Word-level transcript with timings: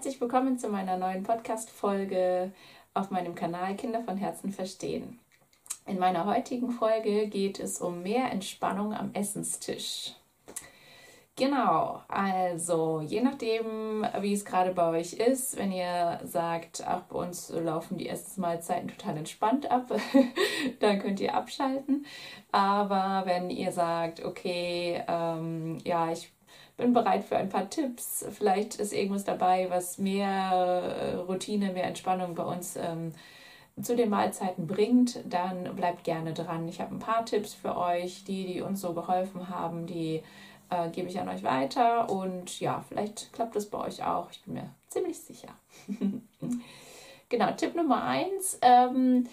herzlich 0.00 0.18
willkommen 0.22 0.58
zu 0.58 0.70
meiner 0.70 0.96
neuen 0.96 1.24
Podcast-Folge 1.24 2.52
auf 2.94 3.10
meinem 3.10 3.34
Kanal 3.34 3.76
Kinder 3.76 4.00
von 4.02 4.16
Herzen 4.16 4.50
verstehen. 4.50 5.18
In 5.84 5.98
meiner 5.98 6.24
heutigen 6.24 6.70
Folge 6.70 7.26
geht 7.26 7.60
es 7.60 7.82
um 7.82 8.02
mehr 8.02 8.32
Entspannung 8.32 8.94
am 8.94 9.12
Essenstisch. 9.12 10.14
Genau, 11.36 12.00
also 12.08 13.02
je 13.02 13.20
nachdem, 13.20 14.06
wie 14.20 14.32
es 14.32 14.46
gerade 14.46 14.72
bei 14.72 14.88
euch 14.88 15.12
ist, 15.12 15.58
wenn 15.58 15.70
ihr 15.70 16.18
sagt, 16.24 16.82
ach, 16.86 17.02
bei 17.02 17.18
uns 17.18 17.50
laufen 17.50 17.98
die 17.98 18.08
Essensmahlzeiten 18.08 18.88
total 18.88 19.18
entspannt 19.18 19.70
ab, 19.70 19.92
dann 20.80 20.98
könnt 21.00 21.20
ihr 21.20 21.34
abschalten. 21.34 22.06
Aber 22.52 23.24
wenn 23.26 23.50
ihr 23.50 23.70
sagt, 23.70 24.24
okay, 24.24 25.02
ähm, 25.06 25.76
ja, 25.84 26.10
ich 26.10 26.32
bin 26.80 26.92
bereit 26.92 27.24
für 27.24 27.36
ein 27.36 27.48
paar 27.48 27.70
Tipps, 27.70 28.24
vielleicht 28.32 28.76
ist 28.76 28.92
irgendwas 28.92 29.24
dabei, 29.24 29.68
was 29.70 29.98
mehr 29.98 31.24
Routine, 31.28 31.72
mehr 31.72 31.84
Entspannung 31.84 32.34
bei 32.34 32.42
uns 32.42 32.76
ähm, 32.76 33.12
zu 33.80 33.96
den 33.96 34.10
Mahlzeiten 34.10 34.66
bringt, 34.66 35.20
dann 35.28 35.74
bleibt 35.76 36.04
gerne 36.04 36.32
dran. 36.32 36.68
Ich 36.68 36.80
habe 36.80 36.94
ein 36.94 36.98
paar 36.98 37.24
Tipps 37.24 37.54
für 37.54 37.76
euch, 37.76 38.24
die, 38.24 38.46
die 38.46 38.60
uns 38.60 38.80
so 38.80 38.92
geholfen 38.92 39.48
haben, 39.48 39.86
die 39.86 40.22
äh, 40.70 40.88
gebe 40.90 41.08
ich 41.08 41.18
an 41.20 41.28
euch 41.28 41.42
weiter 41.42 42.10
und 42.10 42.60
ja, 42.60 42.84
vielleicht 42.88 43.32
klappt 43.32 43.56
es 43.56 43.68
bei 43.68 43.78
euch 43.78 44.04
auch. 44.04 44.30
Ich 44.30 44.42
bin 44.42 44.54
mir 44.54 44.70
ziemlich 44.88 45.18
sicher. 45.18 45.48
genau, 47.28 47.52
Tipp 47.52 47.74
Nummer 47.74 48.04
eins. 48.04 48.58
Ähm, 48.62 49.26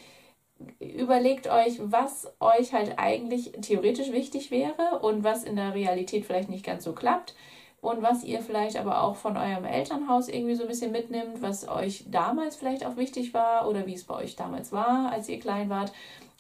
überlegt 0.79 1.47
euch, 1.47 1.79
was 1.84 2.31
euch 2.39 2.73
halt 2.73 2.98
eigentlich 2.98 3.53
theoretisch 3.61 4.11
wichtig 4.11 4.52
wäre 4.52 4.99
und 5.02 5.23
was 5.23 5.43
in 5.43 5.55
der 5.55 5.73
Realität 5.73 6.25
vielleicht 6.25 6.49
nicht 6.49 6.65
ganz 6.65 6.84
so 6.84 6.93
klappt 6.93 7.35
und 7.82 8.01
was 8.01 8.23
ihr 8.23 8.41
vielleicht 8.41 8.77
aber 8.77 9.04
auch 9.04 9.15
von 9.15 9.37
eurem 9.37 9.65
Elternhaus 9.65 10.27
irgendwie 10.27 10.55
so 10.55 10.63
ein 10.63 10.70
bisschen 10.70 10.91
mitnimmt, 10.91 11.41
was 11.41 11.67
euch 11.67 12.05
damals 12.09 12.55
vielleicht 12.55 12.85
auch 12.85 12.98
wichtig 12.98 13.34
war 13.34 13.67
oder 13.67 13.85
wie 13.85 13.93
es 13.93 14.05
bei 14.05 14.15
euch 14.15 14.35
damals 14.35 14.71
war, 14.71 15.12
als 15.12 15.29
ihr 15.29 15.40
klein 15.40 15.70
wart 15.70 15.91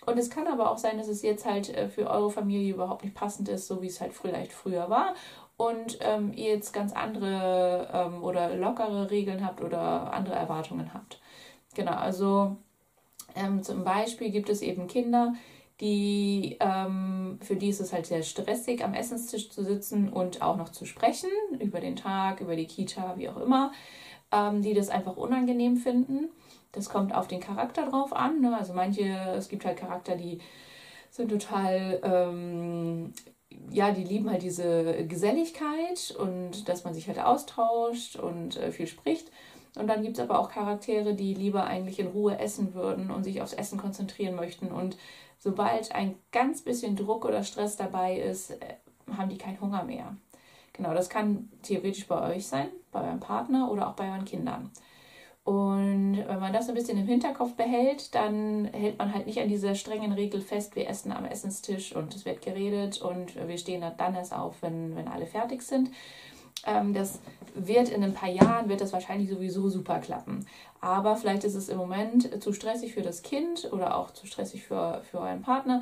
und 0.07 0.17
es 0.17 0.29
kann 0.29 0.47
aber 0.47 0.71
auch 0.71 0.77
sein, 0.77 0.97
dass 0.97 1.09
es 1.09 1.21
jetzt 1.21 1.45
halt 1.45 1.69
äh, 1.75 1.89
für 1.89 2.09
eure 2.09 2.31
Familie 2.31 2.73
überhaupt 2.73 3.03
nicht 3.03 3.13
passend 3.13 3.49
ist, 3.49 3.67
so 3.67 3.81
wie 3.81 3.87
es 3.87 3.99
halt 3.99 4.13
vielleicht 4.13 4.53
früher 4.53 4.89
war. 4.89 5.13
Und 5.57 5.97
ähm, 6.01 6.31
ihr 6.33 6.53
jetzt 6.53 6.71
ganz 6.71 6.93
andere 6.93 7.89
ähm, 7.91 8.23
oder 8.23 8.55
lockere 8.55 9.11
Regeln 9.11 9.45
habt 9.45 9.61
oder 9.61 10.13
andere 10.13 10.35
Erwartungen 10.35 10.93
habt. 10.93 11.19
Genau, 11.75 11.91
also 11.91 12.55
ähm, 13.35 13.63
zum 13.63 13.83
Beispiel 13.83 14.29
gibt 14.29 14.49
es 14.49 14.61
eben 14.61 14.87
Kinder, 14.87 15.33
die 15.79 16.57
ähm, 16.59 17.39
für 17.41 17.55
die 17.55 17.69
ist 17.69 17.79
es 17.79 17.93
halt 17.93 18.07
sehr 18.07 18.23
stressig, 18.23 18.83
am 18.83 18.93
Essenstisch 18.93 19.49
zu 19.49 19.63
sitzen 19.63 20.09
und 20.09 20.41
auch 20.41 20.57
noch 20.57 20.69
zu 20.69 20.85
sprechen 20.85 21.29
über 21.59 21.79
den 21.79 21.95
Tag, 21.95 22.41
über 22.41 22.55
die 22.55 22.65
Kita, 22.65 23.15
wie 23.17 23.29
auch 23.29 23.37
immer, 23.37 23.71
ähm, 24.31 24.61
die 24.61 24.73
das 24.73 24.89
einfach 24.89 25.17
unangenehm 25.17 25.77
finden. 25.77 26.29
Das 26.71 26.89
kommt 26.89 27.13
auf 27.13 27.27
den 27.27 27.39
Charakter 27.39 27.85
drauf 27.89 28.13
an. 28.13 28.41
Ne? 28.41 28.57
Also 28.57 28.73
manche, 28.73 29.03
es 29.35 29.49
gibt 29.49 29.65
halt 29.65 29.77
Charakter, 29.77 30.15
die 30.15 30.39
sind 31.11 31.29
total, 31.29 31.99
ähm, 32.03 33.13
ja, 33.71 33.91
die 33.91 34.03
lieben 34.03 34.29
halt 34.29 34.41
diese 34.41 35.05
Geselligkeit 35.05 36.15
und 36.17 36.67
dass 36.67 36.83
man 36.83 36.93
sich 36.93 37.07
halt 37.07 37.19
austauscht 37.19 38.15
und 38.15 38.57
äh, 38.57 38.71
viel 38.71 38.87
spricht. 38.87 39.31
Und 39.77 39.87
dann 39.87 40.03
gibt 40.03 40.17
es 40.17 40.23
aber 40.23 40.39
auch 40.39 40.49
Charaktere, 40.49 41.13
die 41.13 41.33
lieber 41.33 41.65
eigentlich 41.65 41.99
in 41.99 42.07
Ruhe 42.07 42.37
essen 42.39 42.73
würden 42.73 43.11
und 43.11 43.23
sich 43.23 43.41
aufs 43.41 43.53
Essen 43.53 43.77
konzentrieren 43.77 44.35
möchten. 44.35 44.71
Und 44.71 44.97
sobald 45.39 45.93
ein 45.93 46.15
ganz 46.31 46.61
bisschen 46.61 46.95
Druck 46.95 47.25
oder 47.25 47.43
Stress 47.43 47.75
dabei 47.77 48.17
ist, 48.17 48.51
äh, 48.51 48.75
haben 49.15 49.29
die 49.29 49.37
keinen 49.37 49.61
Hunger 49.61 49.83
mehr. 49.83 50.15
Genau, 50.73 50.93
das 50.93 51.09
kann 51.09 51.49
theoretisch 51.63 52.07
bei 52.07 52.35
euch 52.35 52.47
sein, 52.47 52.67
bei 52.91 53.01
eurem 53.01 53.19
Partner 53.19 53.71
oder 53.71 53.87
auch 53.87 53.93
bei 53.93 54.09
euren 54.09 54.25
Kindern. 54.25 54.71
Und 55.47 56.17
wenn 56.27 56.39
man 56.41 56.51
das 56.51 56.67
ein 56.67 56.75
bisschen 56.75 56.97
im 56.97 57.07
Hinterkopf 57.07 57.53
behält, 57.53 58.13
dann 58.13 58.65
hält 58.65 58.97
man 58.97 59.13
halt 59.13 59.27
nicht 59.27 59.39
an 59.39 59.47
dieser 59.47 59.75
strengen 59.75 60.11
Regel 60.11 60.41
fest, 60.41 60.75
wir 60.75 60.89
essen 60.89 61.13
am 61.13 61.23
Essenstisch 61.23 61.95
und 61.95 62.13
es 62.13 62.25
wird 62.25 62.41
geredet 62.41 63.01
und 63.01 63.33
wir 63.47 63.57
stehen 63.57 63.81
dann 63.97 64.15
erst 64.15 64.33
auf, 64.33 64.61
wenn, 64.61 64.97
wenn 64.97 65.07
alle 65.07 65.25
fertig 65.25 65.61
sind. 65.61 65.89
Ähm, 66.65 66.93
das 66.93 67.21
wird 67.57 67.89
in 67.89 68.03
ein 68.03 68.13
paar 68.13 68.29
Jahren, 68.29 68.69
wird 68.69 68.81
das 68.81 68.93
wahrscheinlich 68.93 69.29
sowieso 69.29 69.69
super 69.69 69.99
klappen. 69.99 70.45
Aber 70.81 71.15
vielleicht 71.15 71.43
ist 71.43 71.55
es 71.55 71.69
im 71.69 71.77
Moment 71.77 72.43
zu 72.43 72.53
stressig 72.53 72.93
für 72.93 73.01
das 73.01 73.23
Kind 73.23 73.71
oder 73.71 73.97
auch 73.97 74.11
zu 74.11 74.27
stressig 74.27 74.63
für, 74.63 75.01
für 75.09 75.19
euren 75.19 75.41
Partner 75.41 75.81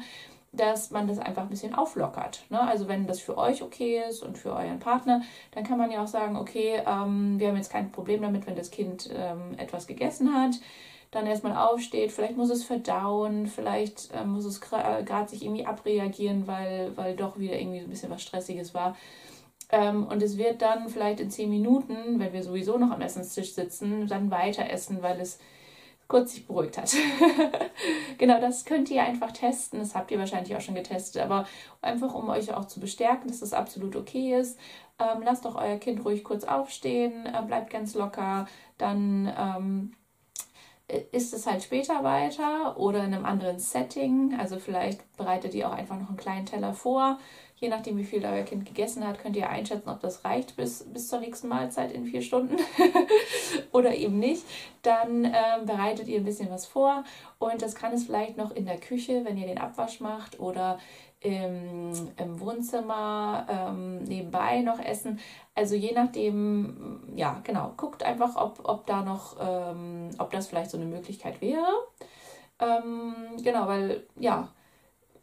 dass 0.57 0.91
man 0.91 1.07
das 1.07 1.19
einfach 1.19 1.43
ein 1.43 1.49
bisschen 1.49 1.75
auflockert. 1.75 2.45
Ne? 2.49 2.61
Also 2.61 2.87
wenn 2.87 3.07
das 3.07 3.19
für 3.19 3.37
euch 3.37 3.61
okay 3.61 4.01
ist 4.07 4.23
und 4.23 4.37
für 4.37 4.53
euren 4.53 4.79
Partner, 4.79 5.21
dann 5.51 5.63
kann 5.63 5.77
man 5.77 5.91
ja 5.91 6.03
auch 6.03 6.07
sagen, 6.07 6.37
okay, 6.37 6.81
ähm, 6.85 7.39
wir 7.39 7.49
haben 7.49 7.57
jetzt 7.57 7.71
kein 7.71 7.91
Problem 7.91 8.21
damit, 8.21 8.47
wenn 8.47 8.55
das 8.55 8.71
Kind 8.71 9.09
ähm, 9.13 9.57
etwas 9.57 9.87
gegessen 9.87 10.33
hat, 10.33 10.55
dann 11.11 11.27
erstmal 11.27 11.55
aufsteht, 11.55 12.11
vielleicht 12.11 12.35
muss 12.35 12.49
es 12.49 12.63
verdauen, 12.63 13.47
vielleicht 13.47 14.09
ähm, 14.13 14.29
muss 14.29 14.45
es 14.45 14.59
gerade 14.59 15.09
äh, 15.09 15.27
sich 15.27 15.43
irgendwie 15.43 15.65
abreagieren, 15.65 16.47
weil, 16.47 16.91
weil 16.95 17.15
doch 17.15 17.37
wieder 17.37 17.57
irgendwie 17.57 17.79
so 17.79 17.85
ein 17.85 17.89
bisschen 17.89 18.11
was 18.11 18.21
Stressiges 18.21 18.73
war. 18.73 18.95
Ähm, 19.71 20.07
und 20.07 20.21
es 20.21 20.37
wird 20.37 20.61
dann 20.61 20.89
vielleicht 20.89 21.19
in 21.19 21.31
zehn 21.31 21.49
Minuten, 21.49 22.19
wenn 22.19 22.33
wir 22.33 22.43
sowieso 22.43 22.77
noch 22.77 22.91
am 22.91 23.01
Essenstisch 23.01 23.53
sitzen, 23.53 24.07
dann 24.07 24.31
weiter 24.31 24.69
essen, 24.69 25.01
weil 25.01 25.19
es 25.19 25.39
kurz 26.07 26.33
sich 26.33 26.45
beruhigt 26.45 26.77
hat. 26.77 26.93
genau, 28.17 28.39
das 28.39 28.65
könnt 28.65 28.91
ihr 28.91 29.03
einfach 29.03 29.31
testen. 29.31 29.79
Das 29.79 29.95
habt 29.95 30.11
ihr 30.11 30.19
wahrscheinlich 30.19 30.55
auch 30.55 30.61
schon 30.61 30.75
getestet. 30.75 31.21
Aber 31.21 31.47
einfach, 31.81 32.13
um 32.13 32.29
euch 32.29 32.53
auch 32.53 32.65
zu 32.65 32.79
bestärken, 32.79 33.27
dass 33.27 33.39
das 33.39 33.53
absolut 33.53 33.95
okay 33.95 34.39
ist, 34.39 34.59
ähm, 34.99 35.23
lasst 35.23 35.45
doch 35.45 35.55
euer 35.55 35.77
Kind 35.77 36.05
ruhig 36.05 36.23
kurz 36.23 36.43
aufstehen, 36.43 37.25
äh, 37.25 37.41
bleibt 37.41 37.69
ganz 37.71 37.95
locker. 37.95 38.47
Dann 38.77 39.33
ähm, 39.37 39.93
ist 41.11 41.33
es 41.33 41.47
halt 41.47 41.63
später 41.63 42.03
weiter 42.03 42.77
oder 42.77 42.99
in 42.99 43.13
einem 43.13 43.25
anderen 43.25 43.59
Setting. 43.59 44.35
Also 44.39 44.59
vielleicht 44.59 45.01
bereitet 45.17 45.53
ihr 45.53 45.67
auch 45.67 45.73
einfach 45.73 45.99
noch 45.99 46.09
einen 46.09 46.17
kleinen 46.17 46.45
Teller 46.45 46.73
vor 46.73 47.17
Je 47.57 47.69
nachdem, 47.69 47.97
wie 47.97 48.03
viel 48.03 48.25
euer 48.25 48.43
Kind 48.43 48.65
gegessen 48.65 49.07
hat, 49.07 49.19
könnt 49.19 49.37
ihr 49.37 49.49
einschätzen, 49.49 49.87
ob 49.87 50.01
das 50.01 50.25
reicht 50.25 50.57
bis, 50.57 50.83
bis 50.91 51.07
zur 51.07 51.21
nächsten 51.21 51.47
Mahlzeit 51.47 51.93
in 51.93 52.05
vier 52.05 52.21
Stunden 52.21 52.57
oder 53.71 53.95
eben 53.95 54.19
nicht. 54.19 54.43
Dann 54.81 55.23
ähm, 55.23 55.65
bereitet 55.65 56.09
ihr 56.09 56.17
ein 56.17 56.25
bisschen 56.25 56.49
was 56.51 56.65
vor 56.65 57.05
und 57.39 57.61
das 57.61 57.73
kann 57.73 57.93
es 57.93 58.03
vielleicht 58.03 58.35
noch 58.35 58.51
in 58.51 58.65
der 58.65 58.77
Küche, 58.77 59.23
wenn 59.23 59.37
ihr 59.37 59.47
den 59.47 59.57
Abwasch 59.57 60.01
macht 60.01 60.39
oder 60.41 60.79
im, 61.25 61.91
im 62.17 62.39
Wohnzimmer 62.39 63.47
ähm, 63.49 64.03
nebenbei 64.03 64.61
noch 64.61 64.79
essen. 64.79 65.19
Also 65.55 65.75
je 65.75 65.91
nachdem, 65.93 67.01
ja, 67.15 67.41
genau, 67.43 67.73
guckt 67.77 68.03
einfach, 68.03 68.35
ob, 68.35 68.59
ob 68.63 68.85
da 68.85 69.01
noch, 69.01 69.37
ähm, 69.39 70.09
ob 70.19 70.31
das 70.31 70.47
vielleicht 70.47 70.69
so 70.69 70.77
eine 70.77 70.85
Möglichkeit 70.85 71.41
wäre. 71.41 71.65
Ähm, 72.59 73.15
genau, 73.43 73.67
weil 73.67 74.05
ja, 74.19 74.49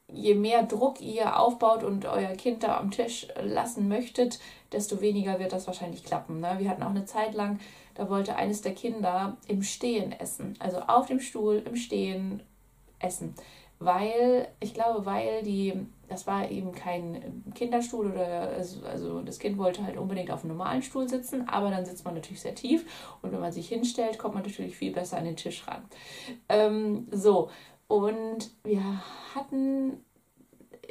je 0.09 0.35
mehr 0.35 0.65
Druck 0.65 1.01
ihr 1.01 1.39
aufbaut 1.39 1.85
und 1.85 2.05
euer 2.05 2.33
Kind 2.33 2.65
da 2.65 2.79
am 2.79 2.91
Tisch 2.91 3.29
lassen 3.41 3.87
möchtet, 3.89 4.41
desto 4.73 5.01
weniger 5.01 5.39
wird 5.39 5.53
das 5.53 5.69
wahrscheinlich 5.69 6.05
klappen. 6.05 6.41
Ne? 6.41 6.57
Wir 6.59 6.69
hatten 6.69 6.83
auch 6.83 6.91
eine 6.91 7.05
Zeit 7.05 7.35
lang, 7.35 7.61
da 7.95 8.11
wollte 8.11 8.35
eines 8.35 8.61
der 8.61 8.75
Kinder 8.75 9.37
im 9.47 9.63
Stehen 9.63 10.13
essen. 10.13 10.57
Also 10.59 10.81
auf 10.81 11.07
dem 11.07 11.21
Stuhl 11.21 11.63
im 11.65 11.77
Stehen 11.77 12.43
essen. 12.99 13.35
Weil, 13.85 14.49
ich 14.61 14.75
glaube, 14.75 15.07
weil 15.07 15.43
die, 15.43 15.75
das 16.09 16.27
war 16.27 16.51
eben 16.51 16.73
kein 16.73 17.43
Kinderstuhl 17.55 18.13
oder 18.13 18.51
also, 18.89 19.23
das 19.23 19.39
Kind 19.39 19.59
wollte 19.59 19.85
halt 19.85 19.97
unbedingt 19.97 20.31
auf 20.31 20.45
einem 20.45 20.57
normalen 20.57 20.83
Stuhl 20.83 21.09
sitzen, 21.09 21.49
aber 21.49 21.71
dann 21.71 21.85
sitzt 21.85 22.05
man 22.05 22.15
natürlich 22.15 22.41
sehr 22.41 22.55
tief 22.55 22.85
und 23.23 23.33
wenn 23.33 23.41
man 23.41 23.53
sich 23.53 23.69
hinstellt, 23.69 24.19
kommt 24.19 24.35
man 24.35 24.43
natürlich 24.43 24.77
viel 24.77 24.93
besser 24.93 25.19
an 25.19 25.25
den 25.25 25.37
Tisch 25.37 25.67
ran. 25.67 25.83
Ähm, 26.49 27.09
so, 27.11 27.51
und 27.89 28.51
wir 28.65 28.83
hatten, 29.35 30.03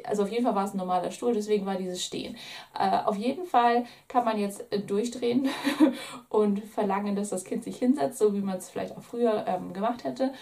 also 0.04 0.22
auf 0.22 0.30
jeden 0.30 0.44
Fall 0.44 0.54
war 0.54 0.64
es 0.64 0.72
ein 0.74 0.78
normaler 0.78 1.10
Stuhl, 1.10 1.32
deswegen 1.34 1.66
war 1.66 1.76
dieses 1.76 2.04
Stehen. 2.04 2.36
Äh, 2.78 2.98
auf 3.04 3.16
jeden 3.16 3.44
Fall 3.44 3.86
kann 4.06 4.24
man 4.24 4.38
jetzt 4.38 4.72
äh, 4.72 4.78
durchdrehen 4.78 5.48
und 6.28 6.62
verlangen, 6.64 7.16
dass 7.16 7.30
das 7.30 7.44
Kind 7.44 7.64
sich 7.64 7.76
hinsetzt, 7.78 8.18
so 8.18 8.34
wie 8.34 8.40
man 8.40 8.58
es 8.58 8.70
vielleicht 8.70 8.96
auch 8.96 9.02
früher 9.02 9.44
ähm, 9.48 9.72
gemacht 9.72 10.04
hätte. 10.04 10.32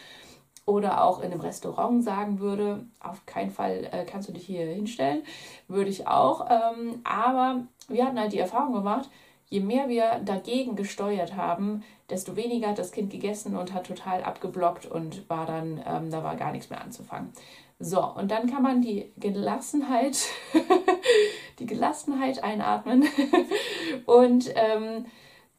Oder 0.71 1.03
auch 1.03 1.19
in 1.19 1.33
einem 1.33 1.41
Restaurant 1.41 2.05
sagen 2.05 2.39
würde, 2.39 2.87
auf 3.01 3.27
keinen 3.27 3.51
Fall 3.51 3.89
äh, 3.91 4.05
kannst 4.05 4.29
du 4.29 4.33
dich 4.33 4.47
hier 4.47 4.65
hinstellen, 4.67 5.25
würde 5.67 5.91
ich 5.91 6.07
auch. 6.07 6.49
Ähm, 6.49 7.01
aber 7.03 7.65
wir 7.89 8.07
hatten 8.07 8.21
halt 8.21 8.33
die 8.33 8.39
Erfahrung 8.39 8.73
gemacht, 8.75 9.11
je 9.49 9.59
mehr 9.59 9.89
wir 9.89 10.21
dagegen 10.25 10.77
gesteuert 10.77 11.35
haben, 11.35 11.83
desto 12.09 12.37
weniger 12.37 12.69
hat 12.69 12.79
das 12.79 12.93
Kind 12.93 13.11
gegessen 13.11 13.57
und 13.57 13.75
hat 13.75 13.89
total 13.89 14.23
abgeblockt 14.23 14.87
und 14.87 15.29
war 15.29 15.45
dann, 15.45 15.83
ähm, 15.85 16.09
da 16.09 16.23
war 16.23 16.37
gar 16.37 16.53
nichts 16.53 16.71
mehr 16.71 16.81
anzufangen. 16.81 17.33
So, 17.81 18.05
und 18.05 18.31
dann 18.31 18.49
kann 18.49 18.63
man 18.63 18.81
die 18.81 19.11
Gelassenheit, 19.17 20.19
die 21.59 21.67
Gelassenheit 21.67 22.45
einatmen. 22.45 23.09
und 24.07 24.49
ähm, 24.55 25.07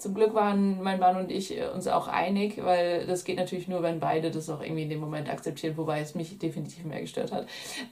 zum 0.01 0.13
Glück 0.13 0.33
waren 0.33 0.81
mein 0.81 1.00
Mann 1.00 1.18
und 1.18 1.31
ich 1.31 1.56
uns 1.74 1.88
auch 1.88 2.07
einig, 2.07 2.63
weil 2.63 3.06
das 3.06 3.24
geht 3.24 3.38
natürlich 3.38 3.68
nur, 3.68 3.83
wenn 3.83 4.00
beide 4.00 4.31
das 4.31 4.50
auch 4.50 4.62
irgendwie 4.62 4.83
in 4.83 4.89
dem 4.89 5.00
Moment 5.00 5.30
akzeptieren, 5.30 5.77
wobei 5.77 6.01
es 6.01 6.15
mich 6.15 6.38
definitiv 6.38 6.83
mehr 6.86 7.01
gestört 7.01 7.31
hat. 7.31 7.48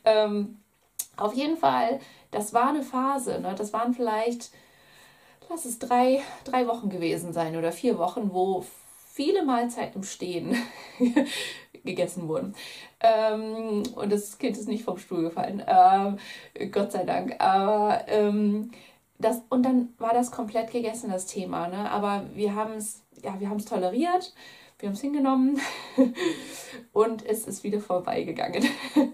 Ähm, 0.05 0.57
auf 1.17 1.33
jeden 1.33 1.57
Fall, 1.57 1.99
das 2.31 2.53
war 2.53 2.69
eine 2.69 2.83
Phase, 2.83 3.39
ne? 3.41 3.55
das 3.57 3.73
waren 3.73 3.93
vielleicht 3.93 4.51
lass 5.49 5.65
es 5.65 5.79
drei, 5.79 6.21
drei 6.45 6.67
Wochen 6.67 6.89
gewesen 6.89 7.33
sein 7.33 7.55
oder 7.55 7.71
vier 7.71 7.97
Wochen, 7.97 8.29
wo 8.31 8.65
viele 9.11 9.43
Mahlzeiten 9.43 10.01
im 10.01 10.03
Stehen 10.03 10.55
gegessen 11.83 12.27
wurden. 12.27 12.55
Ähm, 12.99 13.83
und 13.95 14.11
das 14.11 14.37
Kind 14.37 14.57
ist 14.57 14.67
nicht 14.67 14.83
vom 14.83 14.97
Stuhl 14.97 15.23
gefallen, 15.23 15.63
ähm, 15.67 16.17
Gott 16.71 16.91
sei 16.91 17.03
Dank. 17.03 17.41
Aber 17.41 18.07
ähm, 18.07 18.71
das, 19.19 19.41
und 19.49 19.63
dann 19.63 19.93
war 19.97 20.13
das 20.13 20.31
komplett 20.31 20.71
gegessen, 20.71 21.11
das 21.11 21.27
Thema. 21.27 21.67
Ne? 21.67 21.89
Aber 21.91 22.23
wir 22.33 22.55
haben 22.55 22.73
es 22.73 23.03
ja, 23.23 23.39
wir 23.39 23.55
toleriert, 23.65 24.33
wir 24.79 24.87
haben 24.87 24.95
es 24.95 25.01
hingenommen 25.01 25.59
und 26.93 27.25
es 27.25 27.45
ist 27.45 27.63
wieder 27.63 27.79
vorbeigegangen. 27.79 28.65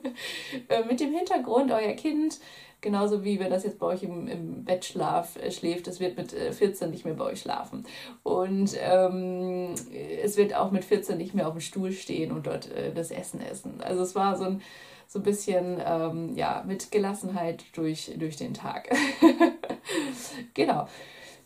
Äh, 0.69 0.85
mit 0.85 1.01
dem 1.01 1.11
Hintergrund, 1.11 1.69
euer 1.71 1.91
Kind 1.91 2.39
Genauso 2.85 3.23
wie 3.23 3.39
wenn 3.39 3.49
das 3.49 3.63
jetzt 3.63 3.79
bei 3.79 3.87
euch 3.87 4.03
im, 4.03 4.27
im 4.27 4.63
Bettschlaf 4.63 5.37
äh, 5.37 5.49
schläft, 5.49 5.87
es 5.87 5.99
wird 5.99 6.17
mit 6.17 6.31
14 6.31 6.87
äh, 6.87 6.91
nicht 6.91 7.03
mehr 7.03 7.15
bei 7.15 7.25
euch 7.25 7.41
schlafen. 7.41 7.83
Und 8.21 8.77
ähm, 8.79 9.73
es 10.21 10.37
wird 10.37 10.53
auch 10.53 10.69
mit 10.69 10.85
14 10.85 11.17
nicht 11.17 11.33
mehr 11.33 11.47
auf 11.47 11.53
dem 11.53 11.61
Stuhl 11.61 11.91
stehen 11.91 12.31
und 12.31 12.45
dort 12.45 12.71
äh, 12.71 12.93
das 12.93 13.09
Essen 13.09 13.41
essen. 13.41 13.81
Also 13.81 14.03
es 14.03 14.13
war 14.13 14.37
so 14.37 14.45
ein, 14.45 14.61
so 15.07 15.17
ein 15.17 15.23
bisschen 15.23 15.81
ähm, 15.83 16.35
ja, 16.35 16.63
mit 16.67 16.91
Gelassenheit 16.91 17.65
durch, 17.73 18.11
durch 18.19 18.35
den 18.35 18.53
Tag. 18.53 18.95
genau. 20.53 20.87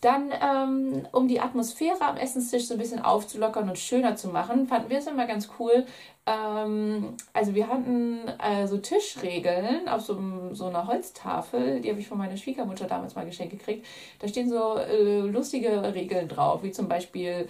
Dann, 0.01 0.31
ähm, 0.31 1.07
um 1.11 1.27
die 1.27 1.41
Atmosphäre 1.41 2.01
am 2.01 2.15
Essenstisch 2.15 2.67
so 2.67 2.75
ein 2.75 2.79
bisschen 2.79 3.01
aufzulockern 3.01 3.67
und 3.67 3.77
schöner 3.77 4.15
zu 4.15 4.29
machen, 4.29 4.67
fanden 4.67 4.89
wir 4.89 4.99
es 4.99 5.07
immer 5.07 5.27
ganz 5.27 5.49
cool. 5.59 5.85
Ähm, 6.25 7.17
also 7.33 7.53
wir 7.53 7.67
hatten 7.67 8.19
äh, 8.41 8.65
so 8.65 8.77
Tischregeln 8.77 9.89
auf 9.89 10.01
so, 10.01 10.17
so 10.53 10.67
einer 10.67 10.87
Holztafel, 10.87 11.81
die 11.81 11.89
habe 11.89 11.99
ich 11.99 12.07
von 12.07 12.17
meiner 12.17 12.37
Schwiegermutter 12.37 12.87
damals 12.87 13.15
mal 13.15 13.25
geschenkt 13.25 13.51
gekriegt. 13.51 13.85
Da 14.19 14.29
stehen 14.29 14.49
so 14.49 14.77
äh, 14.77 15.19
lustige 15.19 15.93
Regeln 15.93 16.29
drauf, 16.29 16.63
wie 16.63 16.71
zum 16.71 16.87
Beispiel 16.87 17.49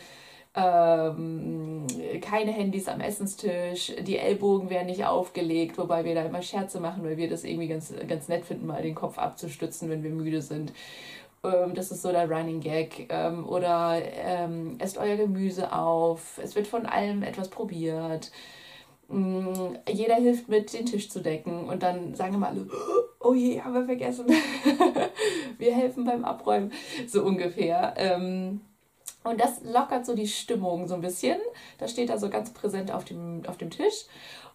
ähm, 0.55 1.85
keine 2.21 2.51
Handys 2.51 2.87
am 2.87 3.01
Essenstisch, 3.01 3.93
die 4.01 4.17
Ellbogen 4.17 4.69
werden 4.69 4.87
nicht 4.87 5.05
aufgelegt, 5.05 5.77
wobei 5.77 6.05
wir 6.05 6.15
da 6.15 6.23
immer 6.23 6.41
Scherze 6.41 6.79
machen, 6.79 7.03
weil 7.03 7.17
wir 7.17 7.29
das 7.29 7.43
irgendwie 7.43 7.67
ganz, 7.67 7.93
ganz 8.07 8.27
nett 8.27 8.45
finden, 8.45 8.65
mal 8.65 8.81
den 8.81 8.95
Kopf 8.95 9.17
abzustützen, 9.17 9.89
wenn 9.89 10.03
wir 10.03 10.09
müde 10.09 10.41
sind. 10.41 10.73
Ähm, 11.43 11.73
das 11.75 11.91
ist 11.91 12.01
so 12.01 12.11
der 12.11 12.29
Running 12.29 12.59
Gag. 12.61 13.07
Ähm, 13.09 13.47
oder 13.47 14.01
ähm, 14.03 14.75
esst 14.79 14.97
euer 14.97 15.17
Gemüse 15.17 15.71
auf. 15.73 16.39
Es 16.41 16.55
wird 16.55 16.67
von 16.67 16.85
allem 16.85 17.23
etwas 17.23 17.49
probiert. 17.49 18.31
Mm, 19.07 19.75
jeder 19.89 20.15
hilft 20.15 20.49
mit, 20.49 20.73
den 20.73 20.85
Tisch 20.85 21.09
zu 21.09 21.21
decken. 21.21 21.69
Und 21.69 21.83
dann 21.83 22.15
sagen 22.15 22.35
immer 22.35 22.49
alle, 22.49 22.67
oh 23.19 23.33
je, 23.33 23.61
haben 23.61 23.73
wir 23.73 23.85
vergessen. 23.85 24.25
wir 25.57 25.75
helfen 25.75 26.05
beim 26.05 26.25
Abräumen. 26.25 26.71
So 27.07 27.23
ungefähr. 27.23 27.93
Und 29.23 29.39
das 29.39 29.61
lockert 29.63 30.05
so 30.05 30.15
die 30.15 30.27
Stimmung 30.27 30.87
so 30.87 30.95
ein 30.95 31.01
bisschen. 31.01 31.37
Das 31.77 31.91
steht 31.91 32.09
da 32.09 32.17
so 32.17 32.29
ganz 32.29 32.51
präsent 32.51 32.91
auf 32.91 33.03
dem, 33.05 33.43
auf 33.47 33.57
dem 33.57 33.69
Tisch. 33.69 34.05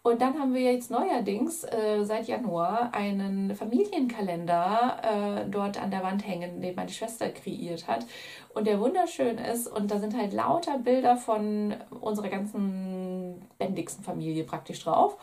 Und 0.02 0.20
dann 0.20 0.38
haben 0.38 0.52
wir 0.52 0.61
jetzt 0.61 0.90
neuerdings 0.90 1.64
äh, 1.64 2.05
seit 2.05 2.28
Januar 2.28 2.93
einen 2.93 3.55
Familienkalender 3.55 5.00
äh, 5.02 5.50
dort 5.50 5.81
an 5.81 5.90
der 5.90 6.02
Wand 6.02 6.26
hängen, 6.26 6.61
den 6.61 6.75
meine 6.75 6.90
Schwester 6.90 7.31
kreiert 7.31 7.88
hat. 7.88 8.06
Und 8.55 8.66
der 8.66 8.81
wunderschön 8.81 9.38
ist. 9.38 9.66
Und 9.66 9.90
da 9.90 9.99
sind 9.99 10.16
halt 10.16 10.34
lauter 10.34 10.78
Bilder 10.78 11.16
von 11.16 11.75
unserer 12.00 12.28
ganzen 12.28 13.43
bändigsten 13.58 14.05
Familie 14.05 14.44
praktisch 14.44 14.84
drauf. 14.84 15.16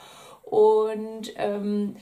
Und 0.43 1.31
ähm, 1.35 1.95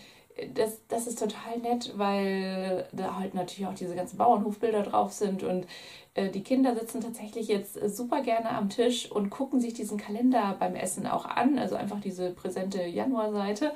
das, 0.53 0.81
das 0.87 1.07
ist 1.07 1.19
total 1.19 1.57
nett, 1.61 1.93
weil 1.97 2.87
da 2.91 3.17
halt 3.17 3.33
natürlich 3.33 3.67
auch 3.67 3.73
diese 3.73 3.95
ganzen 3.95 4.17
Bauernhofbilder 4.17 4.83
drauf 4.83 5.11
sind 5.11 5.43
und 5.43 5.65
äh, 6.13 6.29
die 6.29 6.43
Kinder 6.43 6.75
sitzen 6.75 7.01
tatsächlich 7.01 7.47
jetzt 7.47 7.81
äh, 7.81 7.89
super 7.89 8.21
gerne 8.21 8.49
am 8.51 8.69
Tisch 8.69 9.11
und 9.11 9.29
gucken 9.29 9.61
sich 9.61 9.73
diesen 9.73 9.97
Kalender 9.97 10.55
beim 10.59 10.75
Essen 10.75 11.07
auch 11.07 11.25
an, 11.25 11.57
also 11.57 11.75
einfach 11.75 12.01
diese 12.01 12.31
präsente 12.31 12.83
Januarseite. 12.83 13.73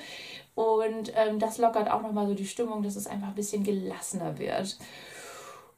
Und 0.56 1.14
ähm, 1.16 1.40
das 1.40 1.58
lockert 1.58 1.90
auch 1.90 2.02
nochmal 2.02 2.28
so 2.28 2.34
die 2.34 2.46
Stimmung, 2.46 2.84
dass 2.84 2.96
es 2.96 3.08
einfach 3.08 3.30
ein 3.30 3.36
bisschen 3.36 3.64
gelassener 3.64 4.38
wird. 4.38 4.78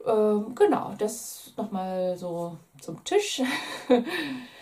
Ähm, 0.06 0.54
genau, 0.56 0.94
das 0.98 1.54
nochmal 1.58 2.18
so 2.18 2.58
zum 2.82 3.04
Tisch. 3.04 3.42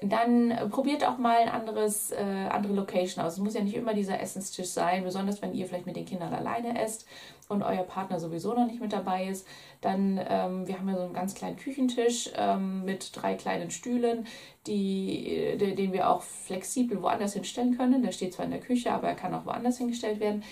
dann 0.00 0.52
probiert 0.70 1.06
auch 1.06 1.18
mal 1.18 1.36
ein 1.36 1.48
anderes, 1.48 2.10
äh, 2.10 2.48
andere 2.50 2.72
Location 2.72 3.24
aus. 3.24 3.34
Es 3.34 3.38
muss 3.38 3.54
ja 3.54 3.62
nicht 3.62 3.76
immer 3.76 3.94
dieser 3.94 4.20
Essenstisch 4.20 4.68
sein, 4.68 5.04
besonders 5.04 5.40
wenn 5.40 5.54
ihr 5.54 5.66
vielleicht 5.66 5.86
mit 5.86 5.96
den 5.96 6.04
Kindern 6.04 6.34
alleine 6.34 6.80
esst 6.82 7.06
und 7.48 7.62
euer 7.62 7.84
Partner 7.84 8.18
sowieso 8.18 8.54
noch 8.54 8.66
nicht 8.66 8.80
mit 8.80 8.92
dabei 8.92 9.26
ist. 9.28 9.46
Dann, 9.80 10.20
ähm, 10.28 10.66
wir 10.66 10.78
haben 10.78 10.88
ja 10.88 10.96
so 10.96 11.02
einen 11.02 11.14
ganz 11.14 11.34
kleinen 11.34 11.56
Küchentisch 11.56 12.30
ähm, 12.36 12.84
mit 12.84 13.10
drei 13.14 13.34
kleinen 13.34 13.70
Stühlen, 13.70 14.26
die, 14.66 15.56
die, 15.60 15.74
den 15.74 15.92
wir 15.92 16.10
auch 16.10 16.22
flexibel 16.22 17.00
woanders 17.00 17.34
hinstellen 17.34 17.76
können. 17.76 18.02
Der 18.02 18.12
steht 18.12 18.34
zwar 18.34 18.46
in 18.46 18.50
der 18.50 18.60
Küche, 18.60 18.90
aber 18.92 19.08
er 19.08 19.14
kann 19.14 19.34
auch 19.34 19.46
woanders 19.46 19.78
hingestellt 19.78 20.18
werden. 20.18 20.42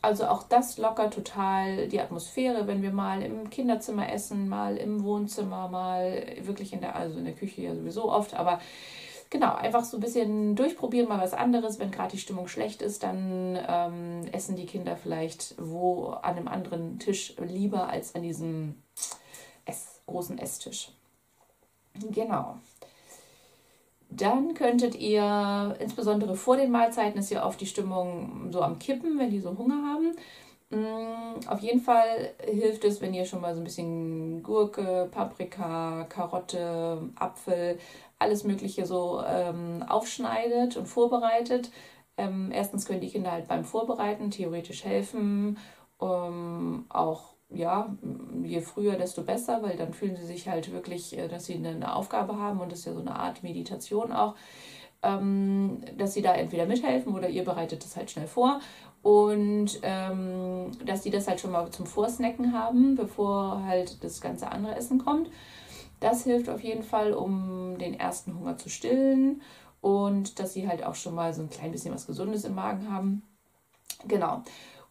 Also 0.00 0.26
auch 0.26 0.44
das 0.44 0.78
lockert 0.78 1.14
total 1.14 1.88
die 1.88 2.00
Atmosphäre, 2.00 2.66
wenn 2.66 2.82
wir 2.82 2.92
mal 2.92 3.22
im 3.22 3.50
Kinderzimmer 3.50 4.12
essen, 4.12 4.48
mal 4.48 4.76
im 4.76 5.02
Wohnzimmer, 5.02 5.68
mal 5.68 6.36
wirklich 6.42 6.72
in 6.72 6.80
der, 6.80 6.94
also 6.94 7.18
in 7.18 7.24
der 7.24 7.34
Küche 7.34 7.62
ja 7.62 7.74
sowieso 7.74 8.10
oft, 8.10 8.34
aber 8.34 8.60
genau, 9.30 9.54
einfach 9.54 9.84
so 9.84 9.96
ein 9.96 10.00
bisschen 10.00 10.54
durchprobieren, 10.54 11.08
mal 11.08 11.20
was 11.20 11.34
anderes. 11.34 11.80
Wenn 11.80 11.90
gerade 11.90 12.12
die 12.12 12.18
Stimmung 12.18 12.46
schlecht 12.46 12.80
ist, 12.80 13.02
dann 13.02 13.58
ähm, 13.68 14.28
essen 14.32 14.54
die 14.54 14.66
Kinder 14.66 14.96
vielleicht 14.96 15.54
wo 15.58 16.06
an 16.08 16.36
einem 16.36 16.48
anderen 16.48 16.98
Tisch 17.00 17.34
lieber 17.38 17.88
als 17.88 18.14
an 18.14 18.22
diesem 18.22 18.76
Ess, 19.64 20.00
großen 20.06 20.38
Esstisch. 20.38 20.92
Genau. 22.10 22.58
Dann 24.10 24.54
könntet 24.54 24.94
ihr, 24.94 25.76
insbesondere 25.80 26.34
vor 26.34 26.56
den 26.56 26.70
Mahlzeiten, 26.70 27.20
ist 27.20 27.30
ja 27.30 27.46
oft 27.46 27.60
die 27.60 27.66
Stimmung 27.66 28.50
so 28.50 28.62
am 28.62 28.78
Kippen, 28.78 29.18
wenn 29.18 29.30
die 29.30 29.40
so 29.40 29.56
Hunger 29.56 29.82
haben. 29.86 30.14
Mm, 30.70 31.48
auf 31.48 31.60
jeden 31.60 31.80
Fall 31.80 32.34
hilft 32.44 32.84
es, 32.84 33.00
wenn 33.00 33.14
ihr 33.14 33.24
schon 33.24 33.40
mal 33.40 33.54
so 33.54 33.60
ein 33.60 33.64
bisschen 33.64 34.42
Gurke, 34.42 35.08
Paprika, 35.10 36.04
Karotte, 36.08 37.10
Apfel, 37.16 37.78
alles 38.18 38.44
Mögliche 38.44 38.84
so 38.86 39.22
ähm, 39.26 39.84
aufschneidet 39.88 40.76
und 40.76 40.86
vorbereitet. 40.86 41.70
Ähm, 42.16 42.50
erstens 42.52 42.86
können 42.86 43.00
die 43.00 43.10
Kinder 43.10 43.32
halt 43.32 43.48
beim 43.48 43.64
Vorbereiten 43.64 44.30
theoretisch 44.30 44.84
helfen, 44.84 45.58
ähm, 46.00 46.86
auch 46.90 47.34
ja, 47.50 47.96
je 48.42 48.60
früher, 48.60 48.96
desto 48.96 49.22
besser, 49.22 49.62
weil 49.62 49.76
dann 49.76 49.94
fühlen 49.94 50.16
sie 50.16 50.26
sich 50.26 50.48
halt 50.48 50.72
wirklich, 50.72 51.16
äh, 51.16 51.28
dass 51.28 51.46
sie 51.46 51.54
eine 51.54 51.94
Aufgabe 51.94 52.36
haben 52.38 52.60
und 52.60 52.70
das 52.72 52.80
ist 52.80 52.84
ja 52.86 52.94
so 52.94 53.00
eine 53.00 53.16
Art 53.16 53.42
Meditation 53.42 54.12
auch, 54.12 54.34
ähm, 55.02 55.80
dass 55.96 56.14
sie 56.14 56.22
da 56.22 56.34
entweder 56.34 56.66
mithelfen 56.66 57.14
oder 57.14 57.28
ihr 57.28 57.44
bereitet 57.44 57.84
das 57.84 57.96
halt 57.96 58.10
schnell 58.10 58.26
vor 58.26 58.60
und 59.02 59.78
ähm, 59.82 60.72
dass 60.84 61.02
sie 61.02 61.10
das 61.10 61.28
halt 61.28 61.40
schon 61.40 61.52
mal 61.52 61.70
zum 61.70 61.86
Vorsnacken 61.86 62.52
haben, 62.52 62.96
bevor 62.96 63.62
halt 63.64 64.02
das 64.02 64.20
ganze 64.20 64.50
andere 64.50 64.74
Essen 64.74 64.98
kommt. 64.98 65.30
Das 66.00 66.24
hilft 66.24 66.48
auf 66.48 66.62
jeden 66.62 66.82
Fall, 66.82 67.12
um 67.12 67.78
den 67.78 67.94
ersten 67.94 68.38
Hunger 68.38 68.56
zu 68.56 68.68
stillen 68.68 69.42
und 69.80 70.38
dass 70.38 70.52
sie 70.52 70.68
halt 70.68 70.84
auch 70.84 70.94
schon 70.94 71.14
mal 71.14 71.32
so 71.32 71.42
ein 71.42 71.50
klein 71.50 71.72
bisschen 71.72 71.94
was 71.94 72.06
Gesundes 72.06 72.44
im 72.44 72.54
Magen 72.54 72.92
haben. 72.92 73.22
Genau. 74.06 74.42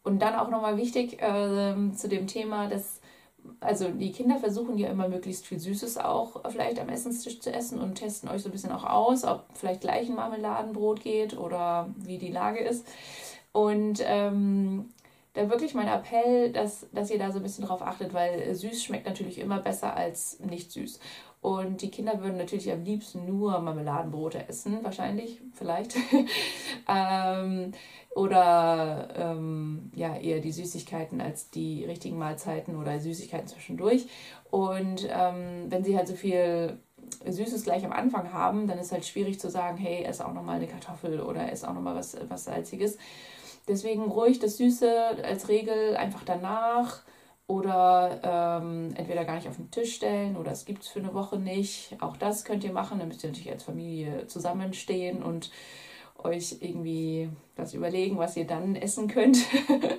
Und 0.07 0.21
dann 0.21 0.35
auch 0.35 0.49
nochmal 0.49 0.77
wichtig 0.77 1.21
äh, 1.21 1.75
zu 1.93 2.07
dem 2.07 2.27
Thema, 2.27 2.69
dass 2.69 3.01
also 3.59 3.89
die 3.89 4.13
Kinder 4.13 4.39
versuchen 4.39 4.77
ja 4.77 4.89
immer 4.89 5.09
möglichst 5.09 5.45
viel 5.45 5.59
Süßes 5.59 5.97
auch 5.97 6.49
vielleicht 6.49 6.79
am 6.79 6.87
Essenstisch 6.87 7.41
zu 7.41 7.51
essen 7.51 7.81
und 7.81 7.95
testen 7.95 8.29
euch 8.29 8.41
so 8.41 8.49
ein 8.49 8.53
bisschen 8.53 8.71
auch 8.71 8.85
aus, 8.85 9.25
ob 9.25 9.45
vielleicht 9.53 9.81
gleich 9.81 10.07
ein 10.07 10.15
Marmeladenbrot 10.15 11.01
geht 11.01 11.37
oder 11.37 11.89
wie 11.97 12.17
die 12.17 12.31
Lage 12.31 12.59
ist. 12.59 12.87
Und 13.51 14.01
ähm, 14.05 14.85
da 15.37 15.49
wirklich 15.49 15.73
mein 15.73 15.87
Appell, 15.87 16.51
dass, 16.51 16.87
dass 16.91 17.11
ihr 17.11 17.19
da 17.19 17.31
so 17.31 17.37
ein 17.37 17.43
bisschen 17.43 17.65
drauf 17.65 17.81
achtet, 17.81 18.13
weil 18.13 18.53
süß 18.53 18.83
schmeckt 18.83 19.05
natürlich 19.05 19.39
immer 19.39 19.59
besser 19.59 19.95
als 19.95 20.39
nicht 20.39 20.71
süß. 20.71 20.99
Und 21.41 21.81
die 21.81 21.91
Kinder 21.91 22.21
würden 22.21 22.37
natürlich 22.37 22.71
am 22.71 22.83
liebsten 22.83 23.25
nur 23.25 23.59
Marmeladenbrote 23.59 24.49
essen, 24.49 24.79
wahrscheinlich, 24.83 25.39
vielleicht. 25.53 25.95
ähm, 26.89 27.71
oder 28.15 29.09
ähm, 29.15 29.91
ja, 29.93 30.17
eher 30.17 30.39
die 30.39 30.51
Süßigkeiten 30.51 31.21
als 31.21 31.51
die 31.51 31.85
richtigen 31.85 32.17
Mahlzeiten 32.17 32.75
oder 32.75 32.99
Süßigkeiten 32.99 33.47
zwischendurch. 33.47 34.07
Und 34.49 35.07
ähm, 35.09 35.67
wenn 35.69 35.83
sie 35.83 35.95
halt 35.95 36.07
so 36.07 36.15
viel 36.15 36.79
Süßes 37.25 37.63
gleich 37.63 37.85
am 37.85 37.93
Anfang 37.93 38.33
haben, 38.33 38.67
dann 38.67 38.79
ist 38.79 38.91
halt 38.91 39.05
schwierig 39.05 39.39
zu 39.39 39.49
sagen, 39.49 39.77
hey, 39.77 40.03
ess 40.03 40.21
auch 40.21 40.33
nochmal 40.33 40.57
eine 40.57 40.67
Kartoffel 40.67 41.21
oder 41.21 41.51
ess 41.51 41.63
auch 41.63 41.73
nochmal 41.73 41.95
was, 41.95 42.17
was 42.27 42.45
Salziges. 42.45 42.97
Deswegen 43.67 44.03
ruhig 44.03 44.39
das 44.39 44.57
Süße 44.57 45.23
als 45.23 45.49
Regel 45.49 45.95
einfach 45.97 46.23
danach 46.23 47.01
oder 47.47 48.61
ähm, 48.61 48.93
entweder 48.95 49.25
gar 49.25 49.35
nicht 49.35 49.47
auf 49.47 49.55
den 49.55 49.71
Tisch 49.71 49.95
stellen 49.95 50.35
oder 50.35 50.51
es 50.51 50.65
gibt 50.65 50.83
es 50.83 50.89
für 50.89 50.99
eine 50.99 51.13
Woche 51.13 51.37
nicht. 51.37 51.95
Auch 52.01 52.17
das 52.17 52.45
könnt 52.45 52.63
ihr 52.63 52.73
machen. 52.73 52.99
Dann 52.99 53.07
müsst 53.07 53.23
ihr 53.23 53.29
natürlich 53.29 53.51
als 53.51 53.63
Familie 53.63 54.27
zusammenstehen 54.27 55.23
und, 55.23 55.49
euch 56.23 56.57
irgendwie 56.61 57.29
was 57.55 57.73
überlegen, 57.73 58.17
was 58.17 58.37
ihr 58.37 58.45
dann 58.45 58.75
essen 58.75 59.07
könnt. 59.07 59.37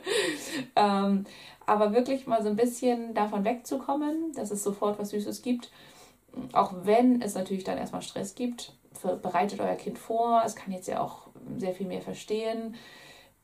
ähm, 0.77 1.25
aber 1.67 1.93
wirklich 1.93 2.27
mal 2.27 2.43
so 2.43 2.49
ein 2.49 2.57
bisschen 2.57 3.15
davon 3.15 3.45
wegzukommen, 3.45 4.33
dass 4.35 4.51
es 4.51 4.63
sofort 4.63 4.99
was 4.99 5.11
Süßes 5.11 5.43
gibt. 5.43 5.71
Auch 6.53 6.73
wenn 6.83 7.23
es 7.23 7.35
natürlich 7.35 7.65
dann 7.65 7.79
erstmal 7.79 8.03
Stress 8.03 8.35
gibt, 8.35 8.75
bereitet 9.23 9.61
euer 9.61 9.75
Kind 9.75 9.99
vor. 9.99 10.43
Es 10.45 10.57
kann 10.57 10.73
jetzt 10.73 10.89
ja 10.89 11.01
auch 11.01 11.29
sehr 11.57 11.73
viel 11.73 11.87
mehr 11.87 12.03
verstehen, 12.03 12.75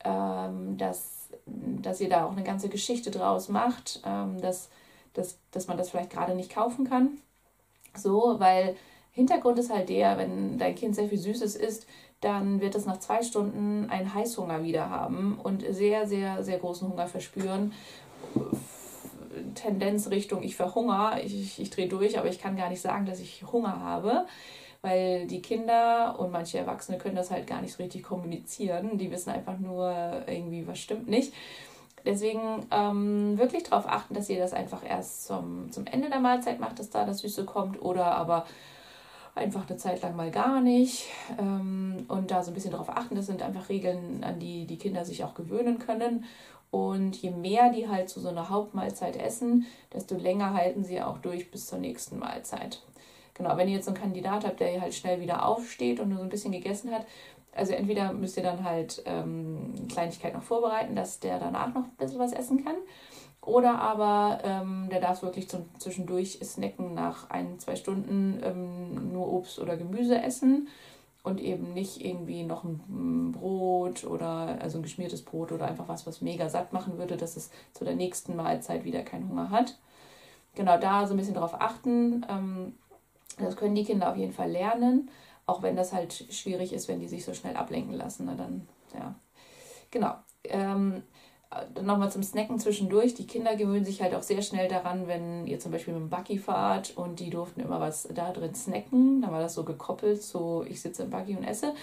ähm, 0.05 0.77
dass, 0.77 1.29
dass 1.47 2.01
ihr 2.01 2.09
da 2.09 2.25
auch 2.25 2.33
eine 2.33 2.45
ganze 2.45 2.69
Geschichte 2.69 3.11
draus 3.11 3.49
macht, 3.49 4.01
ähm, 4.05 4.41
dass, 4.41 4.69
dass, 5.15 5.39
dass 5.51 5.67
man 5.67 5.77
das 5.77 5.91
vielleicht 5.91 6.11
gerade 6.11 6.35
nicht 6.35 6.55
kaufen 6.55 6.89
kann. 6.89 7.19
So, 7.97 8.37
weil 8.39 8.77
Hintergrund 9.13 9.59
ist 9.59 9.73
halt 9.73 9.89
der, 9.89 10.19
wenn 10.19 10.59
dein 10.59 10.75
Kind 10.75 10.95
sehr 10.95 11.09
viel 11.09 11.19
Süßes 11.19 11.57
isst, 11.57 11.87
dann 12.21 12.61
wird 12.61 12.75
es 12.75 12.87
nach 12.87 12.99
zwei 12.99 13.23
Stunden 13.23 13.89
einen 13.91 14.13
Heißhunger 14.15 14.65
wieder 14.65 14.91
haben 14.91 15.39
und 15.43 15.63
sehr, 15.71 16.07
sehr, 16.07 16.43
sehr 16.43 16.59
großen 16.59 16.89
Hunger 16.89 17.07
verspüren. 17.07 17.73
Tendenz 19.55 20.09
Richtung, 20.11 20.43
ich 20.43 20.57
verhungere, 20.57 21.21
ich, 21.21 21.35
ich, 21.39 21.61
ich 21.61 21.71
drehe 21.71 21.89
durch, 21.89 22.19
aber 22.19 22.29
ich 22.29 22.41
kann 22.41 22.57
gar 22.57 22.71
nicht 22.71 22.81
sagen, 22.81 23.07
dass 23.07 23.21
ich 23.21 23.45
Hunger 23.53 23.81
habe, 23.81 24.27
weil 24.85 25.27
die 25.27 25.41
Kinder 25.41 26.17
und 26.19 26.31
manche 26.31 26.59
Erwachsene 26.59 26.99
können 26.99 27.17
das 27.17 27.31
halt 27.31 27.47
gar 27.47 27.63
nicht 27.63 27.73
so 27.73 27.83
richtig 27.83 28.03
kommunizieren. 28.03 28.99
Die 28.99 29.11
wissen 29.11 29.31
einfach 29.31 29.59
nur 29.59 29.91
irgendwie, 30.27 30.67
was 30.67 30.79
stimmt 30.79 31.09
nicht. 31.09 31.33
Deswegen 32.05 32.67
ähm, 32.71 33.39
wirklich 33.39 33.63
darauf 33.63 33.89
achten, 33.89 34.13
dass 34.13 34.29
ihr 34.29 34.39
das 34.39 34.53
einfach 34.53 34.87
erst 34.87 35.25
zum, 35.25 35.73
zum 35.73 35.87
Ende 35.87 36.11
der 36.11 36.21
Mahlzeit 36.21 36.61
macht, 36.61 36.79
dass 36.79 36.91
da 36.91 37.07
das 37.07 37.21
Süße 37.21 37.47
kommt 37.47 37.81
oder 37.81 38.15
aber 38.15 38.45
einfach 39.35 39.67
eine 39.67 39.79
Zeit 39.79 40.03
lang 40.03 40.15
mal 40.17 40.31
gar 40.31 40.61
nicht 40.61 41.07
ähm, 41.39 42.05
und 42.09 42.31
da 42.31 42.43
so 42.43 42.51
ein 42.51 42.55
bisschen 42.55 42.73
darauf 42.73 42.91
achten. 42.91 43.15
Das 43.15 43.25
sind 43.25 43.43
einfach 43.43 43.71
Regeln, 43.71 44.23
an 44.23 44.39
die 44.39 44.67
die 44.67 44.77
Kinder 44.77 45.07
sich 45.07 45.25
auch 45.25 45.33
gewöhnen 45.33 45.79
können. 45.79 46.27
Und 46.71 47.17
je 47.17 47.31
mehr 47.31 47.71
die 47.71 47.89
halt 47.89 48.11
zu 48.11 48.21
so 48.21 48.29
einer 48.29 48.51
Hauptmahlzeit 48.51 49.17
essen, 49.17 49.65
desto 49.95 50.17
länger 50.17 50.53
halten 50.53 50.85
sie 50.85 51.01
auch 51.01 51.19
durch 51.19 51.51
bis 51.51 51.69
zur 51.69 51.79
nächsten 51.79 52.19
Mahlzeit. 52.19 52.83
Genau, 53.35 53.57
wenn 53.57 53.69
ihr 53.69 53.75
jetzt 53.75 53.87
so 53.87 53.91
einen 53.91 54.01
Kandidat 54.01 54.45
habt, 54.45 54.61
der 54.61 54.81
halt 54.81 54.95
schnell 54.95 55.21
wieder 55.21 55.47
aufsteht 55.47 56.01
und 56.01 56.09
nur 56.09 56.19
so 56.19 56.25
ein 56.25 56.31
bisschen 56.31 56.53
gegessen 56.53 56.93
hat, 56.93 57.05
also 57.53 57.73
entweder 57.73 58.13
müsst 58.13 58.37
ihr 58.37 58.43
dann 58.43 58.65
halt 58.65 59.03
ähm, 59.07 59.75
Kleinigkeit 59.89 60.35
noch 60.35 60.43
vorbereiten, 60.43 60.97
dass 60.97 61.21
der 61.21 61.39
danach 61.39 61.73
noch 61.73 61.85
ein 61.85 61.97
bisschen 61.99 62.19
was 62.19 62.33
essen 62.33 62.65
kann. 62.65 62.77
Oder 63.41 63.79
aber 63.79 64.39
ähm, 64.43 64.89
der 64.91 65.01
darf 65.01 65.23
wirklich 65.23 65.49
zum 65.49 65.67
zwischendurch 65.79 66.39
snacken 66.43 66.95
nach 66.95 67.29
ein, 67.31 67.59
zwei 67.59 67.77
Stunden 67.77 68.41
ähm, 68.43 69.13
nur 69.13 69.31
Obst 69.31 69.59
oder 69.59 69.77
Gemüse 69.77 70.21
essen 70.21 70.69
und 71.23 71.41
eben 71.41 71.75
nicht 71.75 72.05
irgendwie 72.05 72.43
noch 72.43 72.65
ein 72.65 73.33
Brot 73.33 74.05
oder 74.05 74.59
also 74.61 74.79
ein 74.79 74.83
geschmiertes 74.83 75.23
Brot 75.23 75.53
oder 75.53 75.67
einfach 75.67 75.89
was, 75.89 76.07
was 76.07 76.23
mega 76.23 76.49
satt 76.49 76.73
machen 76.73 76.97
würde, 76.99 77.17
dass 77.17 77.37
es 77.37 77.51
zu 77.73 77.85
der 77.85 77.95
nächsten 77.95 78.35
Mahlzeit 78.35 78.85
wieder 78.85 79.03
keinen 79.03 79.29
Hunger 79.29 79.51
hat. 79.51 79.79
Genau 80.55 80.79
da 80.79 81.07
so 81.07 81.15
ein 81.15 81.17
bisschen 81.17 81.35
drauf 81.35 81.61
achten. 81.61 82.25
Ähm, 82.29 82.75
das 83.39 83.57
können 83.57 83.75
die 83.75 83.85
Kinder 83.85 84.11
auf 84.11 84.17
jeden 84.17 84.33
Fall 84.33 84.51
lernen, 84.51 85.11
auch 85.47 85.63
wenn 85.63 85.77
das 85.77 85.93
halt 85.93 86.13
schwierig 86.31 86.73
ist, 86.73 86.89
wenn 86.89 87.01
die 87.01 87.09
sich 87.09 87.25
so 87.25 87.35
schnell 87.35 87.57
ablenken 87.57 87.95
lassen. 87.95 88.27
Na 88.27 88.35
dann, 88.35 88.67
ja. 88.95 89.15
Genau. 89.91 90.15
Ähm, 90.45 91.03
nochmal 91.83 92.11
zum 92.11 92.23
Snacken 92.23 92.59
zwischendurch. 92.59 93.15
Die 93.15 93.27
Kinder 93.27 93.57
gewöhnen 93.57 93.85
sich 93.85 94.03
halt 94.03 94.15
auch 94.15 94.23
sehr 94.23 94.43
schnell 94.43 94.69
daran, 94.69 95.07
wenn 95.07 95.47
ihr 95.47 95.61
zum 95.61 95.73
Beispiel 95.73 95.95
mit 95.95 96.03
dem 96.03 96.11
Buggy 96.11 96.39
fahrt 96.39 96.97
und 96.97 97.21
die 97.21 97.31
durften 97.31 97.61
immer 97.61 97.81
was 97.81 98.09
da 98.13 98.33
drin 98.33 98.55
snacken. 98.55 99.23
Dann 99.23 99.33
war 99.33 99.41
das 99.41 99.55
so 99.55 99.65
gekoppelt, 99.65 100.23
so 100.23 100.65
ich 100.69 100.81
sitze 100.81 101.05
im 101.05 101.11
Buggy 101.11 101.37
und 101.37 101.45
esse. 101.45 101.75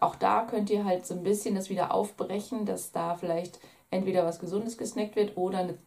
Auch 0.00 0.14
da 0.14 0.42
könnt 0.42 0.70
ihr 0.70 0.84
halt 0.84 1.06
so 1.06 1.14
ein 1.14 1.22
bisschen 1.22 1.54
das 1.54 1.70
wieder 1.70 1.92
aufbrechen, 1.92 2.66
dass 2.66 2.92
da 2.92 3.14
vielleicht 3.16 3.58
entweder 3.90 4.24
was 4.24 4.38
Gesundes 4.38 4.78
gesnackt 4.78 5.16
wird 5.16 5.36
oder 5.36 5.58
eine, 5.58 5.78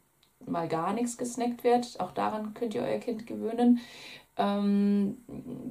mal 0.45 0.67
gar 0.67 0.93
nichts 0.93 1.17
gesnackt 1.17 1.63
wird. 1.63 1.99
Auch 1.99 2.11
daran 2.11 2.53
könnt 2.53 2.73
ihr 2.73 2.81
euer 2.81 2.99
Kind 2.99 3.27
gewöhnen. 3.27 3.79
Ähm, 4.37 5.17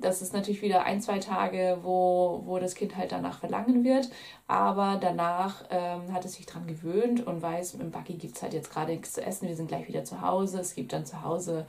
das 0.01 0.23
ist 0.23 0.33
natürlich 0.33 0.63
wieder 0.63 0.85
ein, 0.85 1.01
zwei 1.01 1.19
Tage, 1.19 1.79
wo, 1.83 2.43
wo 2.45 2.59
das 2.59 2.75
Kind 2.75 2.97
halt 2.97 3.13
danach 3.13 3.41
verlangen 3.41 3.85
wird. 3.85 4.11
Aber 4.47 4.99
danach 5.01 5.65
ähm, 5.71 6.13
hat 6.13 6.25
es 6.25 6.35
sich 6.35 6.47
dran 6.47 6.67
gewöhnt 6.67 7.27
und 7.27 7.43
weiß, 7.43 7.75
im 7.75 7.91
Buggy 7.91 8.15
gibt 8.15 8.37
es 8.37 8.43
halt 8.43 8.55
jetzt 8.55 8.71
gerade 8.71 8.93
nichts 8.93 9.13
zu 9.13 9.25
essen. 9.25 9.49
Wir 9.49 9.57
sind 9.57 9.69
gleich 9.69 9.89
wieder 9.89 10.05
zu 10.05 10.21
Hause. 10.21 10.61
Es 10.61 10.75
gibt 10.75 10.93
dann 10.93 11.07
zu 11.07 11.23
Hause 11.23 11.67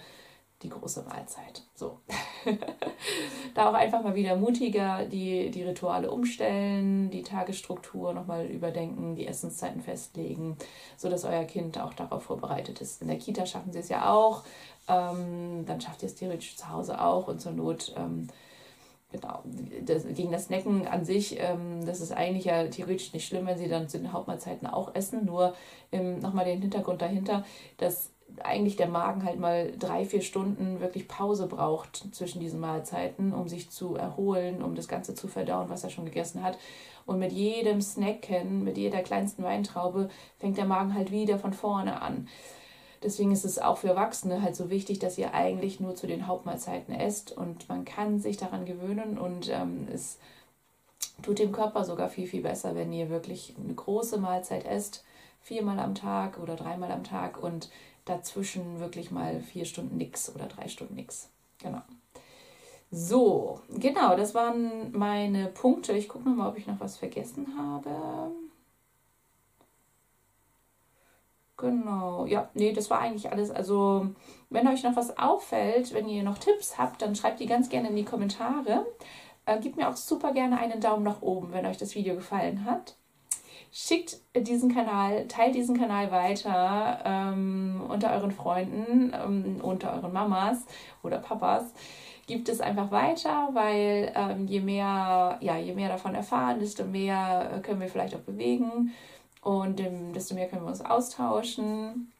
die 0.64 0.70
große 0.70 1.04
Mahlzeit. 1.04 1.64
So. 1.76 2.00
da 3.54 3.70
auch 3.70 3.74
einfach 3.74 4.04
mal 4.04 4.16
wieder 4.16 4.36
mutiger 4.36 5.06
die, 5.06 5.52
die 5.52 5.64
Rituale 5.64 6.12
umstellen, 6.12 7.10
die 7.10 7.24
Tagesstruktur 7.24 8.14
nochmal 8.14 8.46
überdenken, 8.46 9.16
die 9.16 9.28
Essenszeiten 9.28 9.82
festlegen, 9.82 10.58
sodass 10.98 11.26
euer 11.26 11.44
Kind 11.44 11.80
auch 11.80 11.94
darauf 11.94 12.24
vorbereitet 12.24 12.82
ist. 12.82 13.02
In 13.02 13.08
der 13.08 13.18
Kita 13.18 13.46
schaffen 13.46 13.72
sie 13.72 13.80
es 13.80 13.90
ja 13.90 14.12
auch. 14.12 14.44
Ähm, 14.88 15.66
dann 15.66 15.82
schafft 15.82 16.04
ihr 16.04 16.08
es 16.08 16.16
theoretisch 16.16 16.56
zu 16.58 16.70
Hause 16.70 17.02
auch 17.02 17.28
und 17.28 17.40
zur 17.42 17.52
Not. 17.52 17.94
Ähm, 17.98 18.28
genau, 19.12 19.44
das, 19.86 20.06
gegen 20.08 20.32
das 20.32 20.46
Snacken 20.46 20.88
an 20.88 21.06
sich, 21.06 21.40
ähm, 21.40 21.86
das 21.86 22.02
ist 22.02 22.12
eigentlich 22.12 22.46
ja 22.46 22.68
theoretisch 22.68 23.14
nicht 23.14 23.28
schlimm, 23.28 23.46
wenn 23.46 23.58
sie 23.58 23.68
dann 23.68 23.90
zu 23.90 24.00
den 24.00 24.14
Hauptmahlzeiten 24.14 24.68
auch 24.68 24.96
essen. 24.96 25.26
Nur 25.26 25.54
ähm, 25.92 26.20
nochmal 26.20 26.46
den 26.46 26.62
Hintergrund 26.62 27.02
dahinter, 27.02 27.46
dass 27.78 28.12
eigentlich 28.44 28.76
der 28.76 28.88
Magen 28.88 29.26
halt 29.26 29.40
mal 29.40 29.72
drei, 29.78 30.06
vier 30.06 30.22
Stunden 30.22 30.80
wirklich 30.80 31.08
Pause 31.08 31.48
braucht 31.48 32.14
zwischen 32.14 32.40
diesen 32.40 32.60
Mahlzeiten, 32.60 33.34
um 33.34 33.48
sich 33.48 33.70
zu 33.70 33.96
erholen, 33.96 34.62
um 34.62 34.76
das 34.76 34.88
Ganze 34.88 35.16
zu 35.16 35.28
verdauen, 35.28 35.70
was 35.70 35.84
er 35.84 35.90
schon 35.90 36.06
gegessen 36.06 36.44
hat. 36.44 36.58
Und 37.06 37.20
mit 37.20 37.32
jedem 37.32 37.82
Snacken, 37.82 38.64
mit 38.64 38.78
jeder 38.78 39.02
kleinsten 39.02 39.44
Weintraube, 39.44 40.10
fängt 40.38 40.58
der 40.58 40.66
Magen 40.66 40.94
halt 40.94 41.12
wieder 41.12 41.40
von 41.40 41.54
vorne 41.54 42.02
an. 42.02 42.28
Deswegen 43.04 43.32
ist 43.32 43.46
es 43.46 43.58
auch 43.58 43.80
für 43.80 43.90
Erwachsene 43.90 44.44
halt 44.44 44.56
so 44.56 44.70
wichtig, 44.70 45.00
dass 45.00 45.18
ihr 45.18 45.34
eigentlich 45.34 45.80
nur 45.80 45.96
zu 45.96 46.06
den 46.06 46.28
Hauptmahlzeiten 46.28 46.94
esst 46.94 47.32
und 47.32 47.68
man 47.68 47.84
kann 47.84 48.20
sich 48.20 48.38
daran 48.38 48.66
gewöhnen 48.66 49.18
und 49.18 49.50
ähm, 49.50 49.88
es 49.92 50.20
tut 51.24 51.40
dem 51.40 51.52
Körper 51.52 51.84
sogar 51.84 52.10
viel, 52.10 52.28
viel 52.28 52.44
besser, 52.44 52.76
wenn 52.76 52.94
ihr 52.94 53.10
wirklich 53.10 53.56
eine 53.62 53.74
große 53.74 54.20
Mahlzeit 54.20 54.66
esst, 54.66 55.04
viermal 55.42 55.80
am 55.80 55.96
Tag 55.96 56.40
oder 56.40 56.56
dreimal 56.56 56.92
am 56.92 57.04
Tag 57.04 57.42
und 57.42 57.70
dazwischen 58.12 58.80
wirklich 58.80 59.10
mal 59.12 59.42
vier 59.42 59.66
Stunden 59.66 59.98
nix 59.98 60.34
oder 60.34 60.46
drei 60.46 60.68
Stunden 60.68 60.96
nix. 60.96 61.30
Genau. 61.60 61.82
So, 62.92 63.62
genau, 63.70 64.18
das 64.18 64.36
waren 64.36 64.92
meine 64.92 65.48
Punkte. 65.48 65.94
Ich 65.94 66.10
gucke 66.10 66.28
nochmal, 66.28 66.50
ob 66.50 66.58
ich 66.58 66.68
noch 66.68 66.80
was 66.80 66.98
vergessen 66.98 67.48
habe. 67.58 68.32
Genau, 71.58 72.26
ja, 72.26 72.50
nee, 72.54 72.74
das 72.74 72.90
war 72.90 73.00
eigentlich 73.00 73.32
alles. 73.32 73.52
Also, 73.52 74.08
wenn 74.50 74.68
euch 74.68 74.84
noch 74.84 74.96
was 74.96 75.18
auffällt, 75.18 75.94
wenn 75.94 76.10
ihr 76.10 76.24
noch 76.24 76.38
Tipps 76.40 76.78
habt, 76.78 77.02
dann 77.02 77.16
schreibt 77.16 77.40
die 77.40 77.46
ganz 77.46 77.70
gerne 77.70 77.90
in 77.90 77.96
die 77.96 78.04
Kommentare. 78.04 78.86
Äh, 79.46 79.60
gebt 79.60 79.78
mir 79.78 79.88
auch 79.88 79.96
super 79.96 80.34
gerne 80.34 80.60
einen 80.60 80.82
Daumen 80.82 81.04
nach 81.04 81.22
oben, 81.22 81.54
wenn 81.54 81.66
euch 81.66 81.78
das 81.78 81.96
Video 81.96 82.16
gefallen 82.16 82.66
hat 82.66 82.96
schickt 83.72 84.18
diesen 84.36 84.74
Kanal, 84.74 85.28
teilt 85.28 85.56
diesen 85.56 85.78
Kanal 85.78 86.12
weiter 86.12 87.00
ähm, 87.06 87.82
unter 87.88 88.12
euren 88.14 88.32
Freunden, 88.32 89.14
ähm, 89.14 89.60
unter 89.62 89.94
euren 89.94 90.12
Mamas 90.12 90.66
oder 91.04 91.20
Papas. 91.20 91.64
Gibt 92.28 92.50
es 92.50 92.62
einfach 92.62 92.92
weiter, 92.92 93.50
weil 93.54 94.12
ähm, 94.16 94.48
je 94.48 94.60
mehr, 94.60 95.38
ja, 95.42 95.58
je 95.58 95.74
mehr 95.74 95.90
davon 95.90 96.16
erfahren, 96.16 96.60
desto 96.60 96.84
mehr 96.84 97.60
können 97.64 97.80
wir 97.80 97.90
vielleicht 97.90 98.16
auch 98.16 98.20
bewegen 98.20 98.94
und 99.42 99.82
desto 100.16 100.36
mehr 100.36 100.48
können 100.48 100.64
wir 100.64 100.70
uns 100.70 100.86
austauschen. 100.86 102.12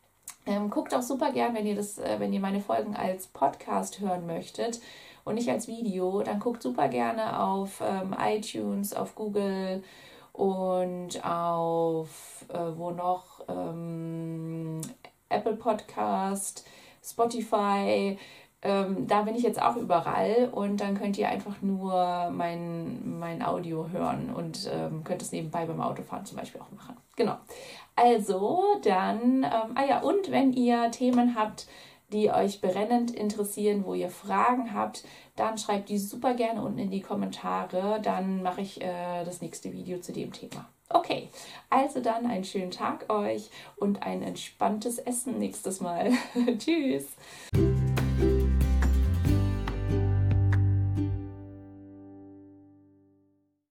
Ähm, 0.46 0.70
guckt 0.70 0.94
auch 0.96 1.04
super 1.04 1.32
gern, 1.32 1.54
wenn 1.54 1.68
ihr 1.68 1.76
das, 1.76 2.00
äh, 2.00 2.16
wenn 2.20 2.34
ihr 2.34 2.40
meine 2.40 2.62
Folgen 2.62 2.96
als 2.96 3.28
Podcast 3.28 4.00
hören 4.00 4.26
möchtet 4.26 4.82
und 5.24 5.36
nicht 5.36 5.50
als 5.50 5.68
Video, 5.68 6.24
dann 6.24 6.40
guckt 6.40 6.64
super 6.64 6.88
gerne 6.88 7.40
auf 7.40 7.82
ähm, 7.82 8.16
iTunes, 8.20 8.94
auf 8.94 9.14
Google 9.14 9.84
und 10.42 11.24
auf 11.24 12.46
äh, 12.50 12.58
wo 12.76 12.90
noch 12.90 13.42
ähm, 13.48 14.82
Apple 15.30 15.56
Podcast, 15.56 16.66
Spotify. 17.04 18.18
Ähm, 18.64 19.06
da 19.08 19.22
bin 19.22 19.36
ich 19.36 19.44
jetzt 19.44 19.62
auch 19.62 19.76
überall 19.76 20.50
und 20.52 20.82
dann 20.82 20.98
könnt 20.98 21.20
ihr 21.20 21.30
einfach 21.30 21.62
nur 21.62 22.32
mein, 22.32 23.20
mein 23.20 23.44
Audio 23.44 23.90
hören 23.90 24.34
und 24.34 24.68
ähm, 24.74 25.04
könnt 25.04 25.22
es 25.22 25.32
nebenbei 25.32 25.68
beim 25.68 25.80
Autofahren 25.80 26.26
zum 26.26 26.38
Beispiel 26.38 26.62
auch 26.62 26.72
machen. 26.72 26.98
Genau. 27.16 27.38
Also 27.96 28.64
dann, 28.84 29.44
ähm, 29.44 29.76
ah 29.76 29.86
ja, 29.88 30.00
und 30.02 30.32
wenn 30.32 30.54
ihr 30.54 30.90
Themen 30.90 31.36
habt, 31.36 31.68
die 32.12 32.32
euch 32.32 32.62
brennend 32.62 33.12
interessieren, 33.12 33.86
wo 33.86 33.94
ihr 33.94 34.10
Fragen 34.10 34.74
habt, 34.74 35.04
dann 35.36 35.58
schreibt 35.58 35.90
die 35.90 35.98
super 35.98 36.34
gerne 36.34 36.62
unten 36.62 36.80
in 36.80 36.92
die 36.92 37.02
Kommentare. 37.02 38.00
Dann 38.02 38.44
mache 38.44 38.62
ich 38.62 38.82
äh, 38.82 39.24
das 39.24 39.42
nächste 39.42 39.72
Video 39.72 40.00
zu 40.00 40.12
dem 40.12 40.32
Thema. 40.32 40.68
Okay, 40.90 41.30
also 41.70 42.02
dann 42.02 42.26
einen 42.26 42.44
schönen 42.44 42.72
Tag 42.72 43.10
euch 43.10 43.50
und 43.78 44.04
ein 44.04 44.22
entspanntes 44.22 44.98
Essen 44.98 45.40
nächstes 45.40 45.80
Mal. 45.80 46.12
Tschüss. 46.58 47.06